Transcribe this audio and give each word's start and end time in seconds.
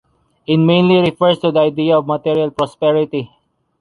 It 0.47 0.57
mainly 0.57 0.97
refers 0.99 1.37
to 1.37 1.51
the 1.51 1.59
idea 1.59 1.95
of 1.95 2.07
material 2.07 2.49
prosperity. 2.49 3.29